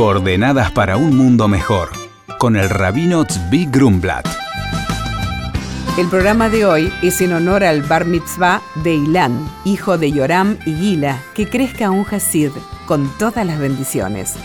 [0.00, 1.90] Coordenadas para un mundo mejor,
[2.38, 4.26] con el rabino Tzvi Grumblat.
[5.98, 10.56] El programa de hoy es en honor al Bar Mitzvah de Ilan, hijo de Yoram
[10.64, 12.50] y Gila, que crezca un Hasid
[12.86, 14.36] con todas las bendiciones.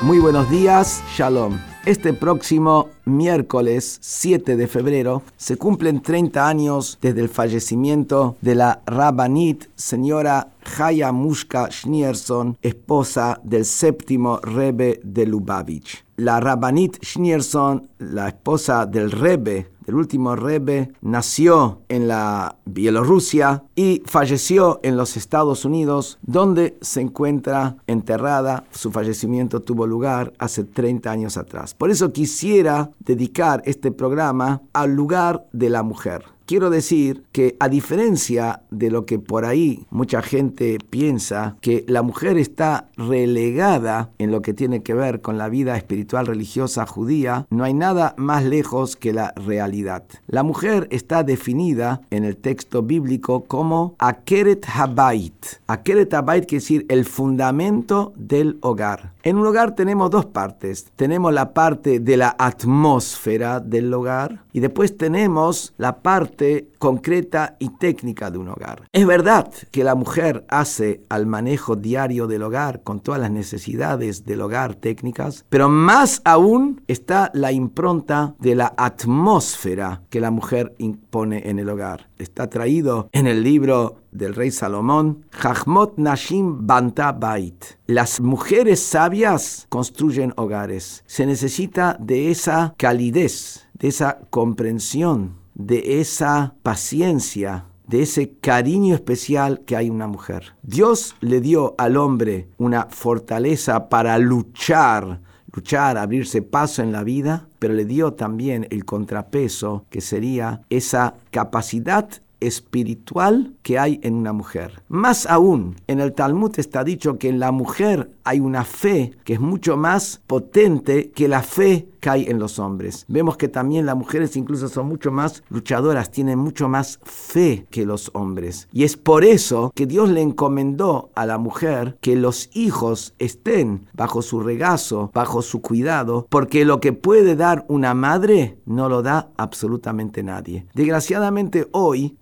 [0.00, 1.58] Muy buenos días, Shalom.
[1.86, 8.82] Este próximo miércoles 7 de febrero se cumplen 30 años desde el fallecimiento de la
[8.86, 16.05] Rabbanit señora Jaya Mushka Schneerson, esposa del séptimo Rebbe de Lubavitch.
[16.16, 24.02] La Rabbanit Schneerson, la esposa del Rebbe el último Rebbe, nació en la Bielorrusia y
[24.04, 28.64] falleció en los Estados Unidos, donde se encuentra enterrada.
[28.72, 31.74] Su fallecimiento tuvo lugar hace 30 años atrás.
[31.74, 36.35] Por eso quisiera dedicar este programa al lugar de la mujer.
[36.46, 42.02] Quiero decir que a diferencia de lo que por ahí mucha gente piensa, que la
[42.02, 47.48] mujer está relegada en lo que tiene que ver con la vida espiritual religiosa judía,
[47.50, 50.04] no hay nada más lejos que la realidad.
[50.28, 55.46] La mujer está definida en el texto bíblico como Akeret Habayit.
[55.66, 59.14] Akeret Habayit quiere decir el fundamento del hogar.
[59.24, 60.86] En un hogar tenemos dos partes.
[60.94, 66.35] Tenemos la parte de la atmósfera del hogar y después tenemos la parte
[66.78, 68.88] concreta y técnica de un hogar.
[68.92, 74.24] Es verdad que la mujer hace al manejo diario del hogar con todas las necesidades
[74.24, 80.74] del hogar técnicas, pero más aún está la impronta de la atmósfera que la mujer
[80.78, 82.08] impone en el hogar.
[82.18, 87.64] Está traído en el libro del rey Salomón, Jachmot Nashim Banta Bait.
[87.86, 91.04] Las mujeres sabias construyen hogares.
[91.06, 99.62] Se necesita de esa calidez, de esa comprensión de esa paciencia, de ese cariño especial
[99.64, 100.54] que hay una mujer.
[100.62, 105.20] Dios le dio al hombre una fortaleza para luchar,
[105.52, 111.14] luchar, abrirse paso en la vida, pero le dio también el contrapeso que sería esa
[111.30, 112.08] capacidad
[112.40, 114.82] espiritual que hay en una mujer.
[114.88, 119.34] Más aún, en el Talmud está dicho que en la mujer hay una fe que
[119.34, 123.04] es mucho más potente que la fe que hay en los hombres.
[123.08, 127.86] Vemos que también las mujeres incluso son mucho más luchadoras, tienen mucho más fe que
[127.86, 128.68] los hombres.
[128.72, 133.86] Y es por eso que Dios le encomendó a la mujer que los hijos estén
[133.92, 139.02] bajo su regazo, bajo su cuidado, porque lo que puede dar una madre no lo
[139.02, 140.66] da absolutamente nadie.
[140.74, 142.16] Desgraciadamente hoy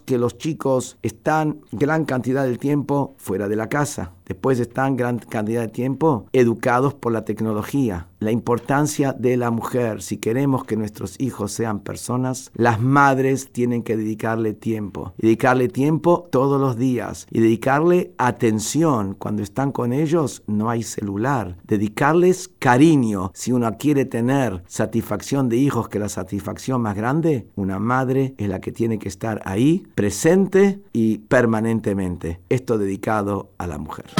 [0.00, 4.12] que los chicos están gran cantidad del tiempo fuera de la casa.
[4.26, 8.08] Después están gran cantidad de tiempo educados por la tecnología.
[8.20, 13.82] La importancia de la mujer, si queremos que nuestros hijos sean personas, las madres tienen
[13.82, 15.12] que dedicarle tiempo.
[15.18, 17.26] dedicarle tiempo todos los días.
[17.30, 19.14] Y dedicarle atención.
[19.14, 21.58] Cuando están con ellos no hay celular.
[21.64, 23.30] Dedicarles cariño.
[23.34, 28.48] Si uno quiere tener satisfacción de hijos, que la satisfacción más grande, una madre es
[28.48, 32.40] la que tiene que estar ahí, presente y permanentemente.
[32.48, 34.13] Esto dedicado a la mujer.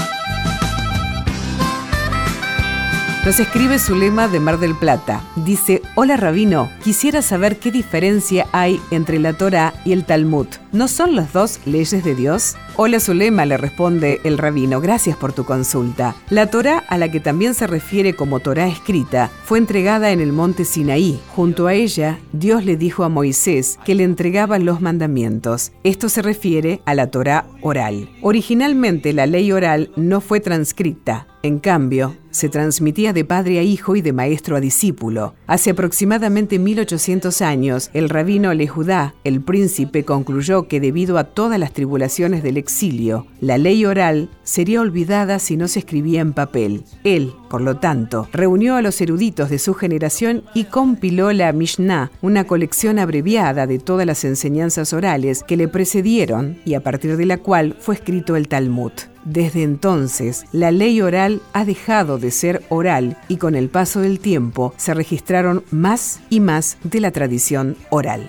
[3.25, 5.23] Nos escribe su lema de Mar del Plata.
[5.35, 10.47] Dice, hola rabino, quisiera saber qué diferencia hay entre la Torah y el Talmud.
[10.73, 12.55] ¿No son las dos leyes de Dios?
[12.77, 16.17] Hola Zulema, le responde el rabino, gracias por tu consulta.
[16.29, 20.33] La Torah, a la que también se refiere como Torah escrita, fue entregada en el
[20.33, 21.21] monte Sinaí.
[21.29, 25.71] Junto a ella, Dios le dijo a Moisés que le entregaba los mandamientos.
[25.85, 28.09] Esto se refiere a la Torah oral.
[28.23, 33.97] Originalmente la ley oral no fue transcrita, en cambio, se transmitía de padre a hijo
[33.97, 35.35] y de maestro a discípulo.
[35.47, 41.75] Hace aproximadamente 1800 años, el rabino Lejudá, el príncipe, concluyó que debido a todas las
[41.75, 46.85] tribulaciones del exilio, la ley oral sería olvidada si no se escribía en papel.
[47.05, 52.11] Él, por lo tanto, reunió a los eruditos de su generación y compiló la Mishnah,
[52.23, 57.27] una colección abreviada de todas las enseñanzas orales que le precedieron y a partir de
[57.27, 58.93] la cual fue escrito el Talmud.
[59.25, 64.21] Desde entonces, la ley oral ha dejado de ser oral y con el paso del
[64.21, 68.29] tiempo se registraron más y más de la tradición oral.